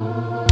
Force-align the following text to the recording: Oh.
Oh. 0.00 0.47